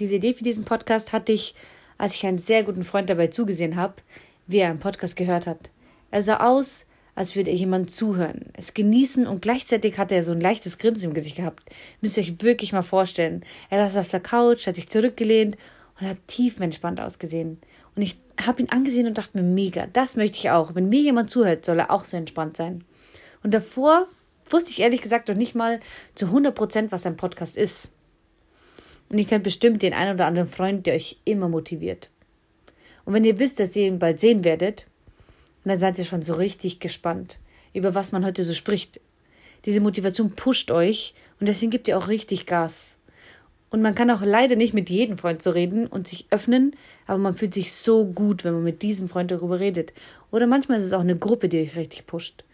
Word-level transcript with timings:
Diese 0.00 0.16
Idee 0.16 0.32
für 0.32 0.44
diesen 0.44 0.64
Podcast 0.64 1.12
hatte 1.12 1.30
ich, 1.30 1.54
als 1.98 2.14
ich 2.14 2.26
einen 2.26 2.38
sehr 2.38 2.62
guten 2.64 2.84
Freund 2.84 3.10
dabei 3.10 3.26
zugesehen 3.26 3.76
habe, 3.76 3.94
wie 4.46 4.58
er 4.58 4.70
einen 4.70 4.78
Podcast 4.78 5.14
gehört 5.14 5.46
hat. 5.46 5.68
Er 6.10 6.22
sah 6.22 6.38
aus, 6.38 6.86
als 7.14 7.36
würde 7.36 7.50
er 7.50 7.56
jemand 7.56 7.90
zuhören, 7.90 8.46
es 8.54 8.72
genießen 8.72 9.26
und 9.26 9.42
gleichzeitig 9.42 9.98
hatte 9.98 10.14
er 10.14 10.22
so 10.22 10.32
ein 10.32 10.40
leichtes 10.40 10.78
Grinsen 10.78 11.10
im 11.10 11.14
Gesicht 11.14 11.36
gehabt. 11.36 11.68
Müsst 12.00 12.16
ihr 12.16 12.22
euch 12.22 12.40
wirklich 12.42 12.72
mal 12.72 12.82
vorstellen. 12.82 13.44
Er 13.68 13.86
saß 13.90 13.98
auf 13.98 14.10
der 14.10 14.20
Couch, 14.20 14.66
hat 14.66 14.76
sich 14.76 14.88
zurückgelehnt 14.88 15.58
und 16.00 16.06
hat 16.08 16.16
tiefenentspannt 16.28 16.98
ausgesehen. 16.98 17.58
Und 17.94 18.00
ich 18.00 18.18
habe 18.40 18.62
ihn 18.62 18.70
angesehen 18.70 19.06
und 19.06 19.18
dachte 19.18 19.36
mir, 19.36 19.44
mega, 19.44 19.86
das 19.92 20.16
möchte 20.16 20.38
ich 20.38 20.50
auch. 20.50 20.74
Wenn 20.74 20.88
mir 20.88 21.02
jemand 21.02 21.28
zuhört, 21.28 21.66
soll 21.66 21.78
er 21.78 21.90
auch 21.90 22.06
so 22.06 22.16
entspannt 22.16 22.56
sein. 22.56 22.84
Und 23.42 23.52
davor 23.52 24.06
wusste 24.48 24.70
ich 24.70 24.80
ehrlich 24.80 25.02
gesagt 25.02 25.28
noch 25.28 25.36
nicht 25.36 25.54
mal 25.54 25.78
zu 26.14 26.26
100 26.26 26.54
Prozent, 26.54 26.90
was 26.90 27.04
ein 27.04 27.18
Podcast 27.18 27.58
ist. 27.58 27.90
Und 29.10 29.18
ihr 29.18 29.26
kennt 29.26 29.44
bestimmt 29.44 29.82
den 29.82 29.92
einen 29.92 30.14
oder 30.14 30.26
anderen 30.26 30.48
Freund, 30.48 30.86
der 30.86 30.94
euch 30.94 31.18
immer 31.24 31.48
motiviert. 31.48 32.08
Und 33.04 33.12
wenn 33.12 33.24
ihr 33.24 33.38
wisst, 33.38 33.60
dass 33.60 33.76
ihr 33.76 33.86
ihn 33.86 33.98
bald 33.98 34.20
sehen 34.20 34.44
werdet, 34.44 34.86
dann 35.64 35.78
seid 35.78 35.98
ihr 35.98 36.04
schon 36.04 36.22
so 36.22 36.34
richtig 36.34 36.80
gespannt, 36.80 37.38
über 37.74 37.94
was 37.94 38.12
man 38.12 38.24
heute 38.24 38.44
so 38.44 38.54
spricht. 38.54 39.00
Diese 39.64 39.80
Motivation 39.80 40.30
pusht 40.30 40.70
euch 40.70 41.14
und 41.38 41.48
deswegen 41.48 41.70
gibt 41.70 41.88
ihr 41.88 41.98
auch 41.98 42.08
richtig 42.08 42.46
Gas. 42.46 42.96
Und 43.70 43.82
man 43.82 43.94
kann 43.94 44.10
auch 44.10 44.22
leider 44.22 44.56
nicht 44.56 44.74
mit 44.74 44.90
jedem 44.90 45.16
Freund 45.16 45.42
so 45.42 45.50
reden 45.50 45.86
und 45.86 46.08
sich 46.08 46.26
öffnen, 46.30 46.74
aber 47.06 47.18
man 47.18 47.34
fühlt 47.34 47.54
sich 47.54 47.72
so 47.72 48.04
gut, 48.04 48.42
wenn 48.42 48.54
man 48.54 48.64
mit 48.64 48.82
diesem 48.82 49.06
Freund 49.06 49.30
darüber 49.30 49.60
redet. 49.60 49.92
Oder 50.32 50.46
manchmal 50.46 50.78
ist 50.78 50.84
es 50.84 50.92
auch 50.92 51.00
eine 51.00 51.16
Gruppe, 51.16 51.48
die 51.48 51.60
euch 51.60 51.76
richtig 51.76 52.06
pusht. 52.06 52.44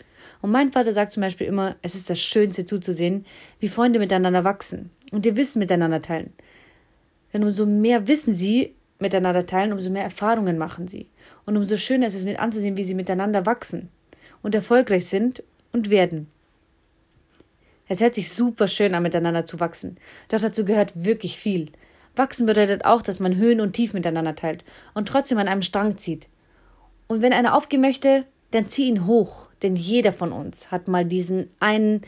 Und 0.43 0.51
mein 0.51 0.73
Vater 0.73 0.93
sagt 0.93 1.13
zum 1.13 1.23
Beispiel 1.23 1.47
immer, 1.47 1.77
es 1.81 1.95
ist 1.95 2.11
das 2.11 2.21
Schönste 2.21 2.67
zuzusehen, 2.67 3.25
wie 3.61 3.69
Freunde 3.69 3.99
miteinander 3.99 4.45
wachsen 4.45 4.91
und 5.11 5.25
ihr 5.25 5.37
Wissen 5.37 5.59
miteinander 5.59 6.03
teilen. 6.03 6.33
Denn 7.37 7.45
umso 7.45 7.67
mehr 7.67 8.09
Wissen 8.09 8.35
sie 8.35 8.75
miteinander 8.99 9.45
teilen, 9.45 9.75
umso 9.75 9.91
mehr 9.91 10.05
Erfahrungen 10.05 10.57
machen 10.57 10.89
sie. 10.89 11.11
Und 11.45 11.59
umso 11.59 11.77
schöner 11.77 12.07
ist 12.07 12.15
es 12.15 12.25
mit 12.25 12.39
anzusehen, 12.39 12.79
wie 12.79 12.83
sie 12.83 12.95
miteinander 12.95 13.45
wachsen 13.45 13.91
und 14.43 14.55
erfolgreich 14.55 15.05
sind 15.05 15.43
und 15.71 15.91
werden. 15.91 16.29
Es 17.89 18.01
hört 18.01 18.15
sich 18.15 18.33
super 18.33 18.69
schön 18.69 18.95
an, 18.95 19.03
miteinander 19.03 19.45
zu 19.45 19.61
wachsen. 19.61 19.99
Doch 20.31 20.41
dazu 20.41 20.65
gehört 20.65 21.05
wirklich 21.05 21.37
viel. 21.37 21.67
Wachsen 22.15 22.47
bedeutet 22.47 22.87
auch, 22.87 23.03
dass 23.03 23.21
man 23.21 23.37
Höhen 23.37 23.61
und 23.61 23.75
Tiefen 23.75 23.99
miteinander 23.99 24.35
teilt 24.35 24.65
und 24.95 25.07
trotzdem 25.07 25.37
an 25.37 25.47
einem 25.47 25.61
Strang 25.61 25.99
zieht. 25.99 26.29
Und 27.07 27.21
wenn 27.21 27.35
einer 27.35 27.55
aufgehen 27.55 27.83
möchte, 27.83 28.25
dann 28.51 28.71
zieh 28.71 28.89
ihn 28.89 29.07
hoch, 29.07 29.51
denn 29.63 29.77
jeder 29.77 30.15
von 30.15 30.33
uns 30.33 30.71
hat 30.71 30.89
mal 30.89 31.05
diesen 31.05 31.51
einen 31.61 32.01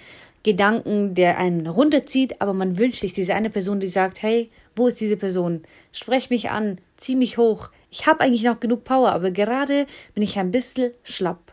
Gedanken, 0.43 1.15
der 1.15 1.37
einen 1.37 1.67
runterzieht, 1.67 2.41
aber 2.41 2.55
man 2.55 2.79
wünscht 2.79 3.01
sich 3.01 3.13
diese 3.13 3.35
eine 3.35 3.51
Person, 3.51 3.81
die 3.81 3.89
sagt, 3.89 4.23
hey, 4.23 4.51
wo 4.79 4.87
ist 4.89 5.01
diese 5.01 5.17
Person? 5.17 5.63
Sprech 5.93 6.31
mich 6.31 6.51
an, 6.51 6.81
zieh 6.97 7.17
mich 7.17 7.37
hoch. 7.37 7.71
Ich 7.91 8.07
habe 8.07 8.21
eigentlich 8.21 8.45
noch 8.45 8.61
genug 8.61 8.85
Power, 8.85 9.13
aber 9.13 9.31
gerade 9.31 9.87
bin 10.15 10.23
ich 10.23 10.39
ein 10.39 10.51
bisschen 10.51 10.93
schlapp. 11.03 11.53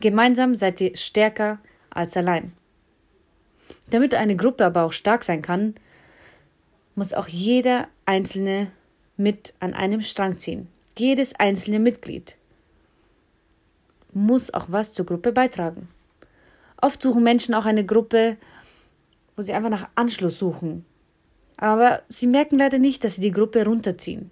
Gemeinsam 0.00 0.54
seid 0.54 0.80
ihr 0.80 0.96
stärker 0.96 1.58
als 1.90 2.16
allein. 2.16 2.52
Damit 3.90 4.14
eine 4.14 4.36
Gruppe 4.36 4.64
aber 4.64 4.84
auch 4.84 4.92
stark 4.92 5.24
sein 5.24 5.42
kann, 5.42 5.74
muss 6.94 7.14
auch 7.14 7.28
jeder 7.28 7.88
Einzelne 8.06 8.70
mit 9.16 9.54
an 9.60 9.74
einem 9.74 10.00
Strang 10.00 10.38
ziehen. 10.38 10.68
Jedes 10.96 11.34
einzelne 11.34 11.78
Mitglied 11.78 12.36
muss 14.12 14.52
auch 14.52 14.66
was 14.68 14.92
zur 14.92 15.06
Gruppe 15.06 15.32
beitragen. 15.32 15.88
Oft 16.80 17.00
suchen 17.00 17.22
Menschen 17.22 17.54
auch 17.54 17.64
eine 17.64 17.86
Gruppe, 17.86 18.36
wo 19.36 19.42
sie 19.42 19.54
einfach 19.54 19.70
nach 19.70 19.88
Anschluss 19.94 20.38
suchen. 20.38 20.84
Aber 21.56 22.02
sie 22.08 22.26
merken 22.26 22.58
leider 22.58 22.78
nicht, 22.78 23.04
dass 23.04 23.16
sie 23.16 23.20
die 23.20 23.30
Gruppe 23.30 23.64
runterziehen. 23.64 24.30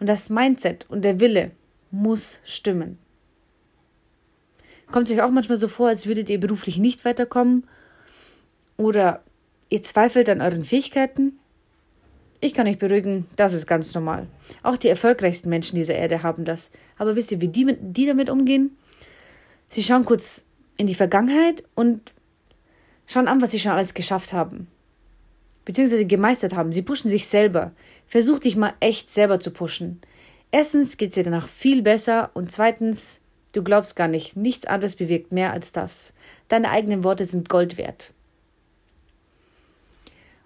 Und 0.00 0.08
das 0.08 0.30
Mindset 0.30 0.86
und 0.88 1.04
der 1.04 1.20
Wille 1.20 1.52
muss 1.90 2.40
stimmen. 2.44 2.98
Kommt 4.90 5.08
es 5.08 5.14
euch 5.14 5.22
auch 5.22 5.30
manchmal 5.30 5.56
so 5.56 5.68
vor, 5.68 5.88
als 5.88 6.06
würdet 6.06 6.28
ihr 6.28 6.40
beruflich 6.40 6.76
nicht 6.76 7.04
weiterkommen 7.04 7.64
oder 8.76 9.22
ihr 9.68 9.82
zweifelt 9.82 10.28
an 10.28 10.40
euren 10.40 10.64
Fähigkeiten? 10.64 11.38
Ich 12.40 12.54
kann 12.54 12.66
euch 12.66 12.78
beruhigen, 12.78 13.28
das 13.36 13.52
ist 13.52 13.66
ganz 13.66 13.94
normal. 13.94 14.26
Auch 14.64 14.76
die 14.76 14.88
erfolgreichsten 14.88 15.48
Menschen 15.48 15.76
dieser 15.76 15.94
Erde 15.94 16.24
haben 16.24 16.44
das. 16.44 16.72
Aber 16.98 17.14
wisst 17.14 17.30
ihr, 17.30 17.40
wie 17.40 17.48
die, 17.48 17.76
die 17.80 18.06
damit 18.06 18.28
umgehen? 18.28 18.76
Sie 19.68 19.82
schauen 19.82 20.04
kurz 20.04 20.44
in 20.76 20.88
die 20.88 20.96
Vergangenheit 20.96 21.62
und 21.76 22.12
schauen 23.06 23.28
an, 23.28 23.40
was 23.40 23.52
sie 23.52 23.60
schon 23.60 23.72
alles 23.72 23.94
geschafft 23.94 24.32
haben. 24.32 24.66
Beziehungsweise 25.64 26.06
gemeistert 26.06 26.54
haben. 26.54 26.72
Sie 26.72 26.82
pushen 26.82 27.10
sich 27.10 27.28
selber. 27.28 27.72
Versuch 28.06 28.40
dich 28.40 28.56
mal 28.56 28.74
echt 28.80 29.10
selber 29.10 29.40
zu 29.40 29.50
pushen. 29.50 30.00
Erstens 30.50 30.96
geht 30.96 31.10
es 31.10 31.14
dir 31.14 31.24
danach 31.24 31.48
viel 31.48 31.82
besser 31.82 32.30
und 32.34 32.50
zweitens, 32.50 33.20
du 33.52 33.62
glaubst 33.62 33.96
gar 33.96 34.08
nicht, 34.08 34.36
nichts 34.36 34.66
anderes 34.66 34.96
bewirkt 34.96 35.32
mehr 35.32 35.52
als 35.52 35.72
das. 35.72 36.12
Deine 36.48 36.70
eigenen 36.70 37.04
Worte 37.04 37.24
sind 37.24 37.48
Gold 37.48 37.78
wert. 37.78 38.12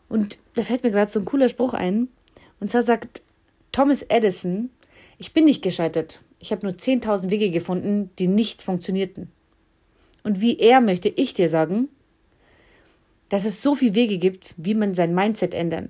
Und 0.09 0.39
da 0.55 0.63
fällt 0.63 0.85
mir 0.85 0.91
gerade 0.91 1.11
so 1.11 1.19
ein 1.19 1.25
cooler 1.25 1.49
Spruch 1.49 1.75
ein. 1.75 2.09
Und 2.61 2.71
zwar 2.71 2.83
sagt 2.83 3.23
Thomas 3.73 4.03
Edison, 4.03 4.71
ich 5.19 5.33
bin 5.33 5.45
nicht 5.45 5.63
gescheitert. 5.63 6.21
Ich 6.39 6.53
habe 6.53 6.65
nur 6.65 6.77
10.000 6.77 7.31
Wege 7.31 7.51
gefunden, 7.51 8.11
die 8.19 8.29
nicht 8.29 8.63
funktionierten. 8.63 9.33
Und 10.23 10.41
wie 10.41 10.59
er 10.59 10.81
möchte 10.81 11.09
ich 11.09 11.35
dir 11.35 11.49
sagen, 11.49 11.89
dass 13.29 13.45
es 13.45 13.63
so 13.63 13.75
viele 13.75 13.95
Wege 13.95 14.19
gibt, 14.19 14.55
wie 14.57 14.75
man 14.75 14.95
sein 14.95 15.15
Mindset 15.15 15.55
ändern, 15.55 15.89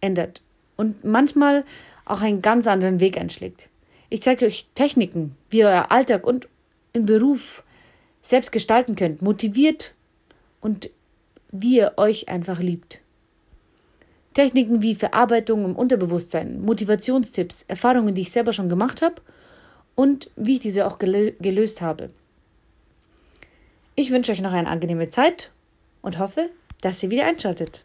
ändert. 0.00 0.40
Und 0.76 1.04
manchmal 1.04 1.64
auch 2.04 2.22
einen 2.22 2.42
ganz 2.42 2.66
anderen 2.66 3.00
Weg 3.00 3.18
einschlägt. 3.18 3.68
Ich 4.08 4.22
zeige 4.22 4.46
euch 4.46 4.66
Techniken, 4.74 5.36
wie 5.50 5.58
ihr 5.58 5.66
euer 5.66 5.92
Alltag 5.92 6.26
und 6.26 6.48
im 6.92 7.06
Beruf 7.06 7.62
selbst 8.22 8.50
gestalten 8.50 8.96
könnt, 8.96 9.22
motiviert 9.22 9.94
und 10.60 10.90
wie 11.52 11.76
ihr 11.76 11.92
euch 11.96 12.28
einfach 12.28 12.60
liebt. 12.60 12.98
Techniken 14.34 14.82
wie 14.82 14.94
Verarbeitung 14.94 15.64
im 15.64 15.76
Unterbewusstsein, 15.76 16.60
Motivationstipps, 16.62 17.64
Erfahrungen, 17.64 18.14
die 18.14 18.22
ich 18.22 18.30
selber 18.30 18.52
schon 18.52 18.68
gemacht 18.68 19.02
habe 19.02 19.16
und 19.94 20.30
wie 20.36 20.54
ich 20.54 20.60
diese 20.60 20.86
auch 20.86 20.98
gelöst 20.98 21.80
habe. 21.80 22.10
Ich 23.96 24.10
wünsche 24.10 24.32
euch 24.32 24.40
noch 24.40 24.52
eine 24.52 24.68
angenehme 24.68 25.08
Zeit 25.08 25.50
und 26.00 26.18
hoffe, 26.18 26.50
dass 26.80 27.02
ihr 27.02 27.10
wieder 27.10 27.26
einschaltet. 27.26 27.84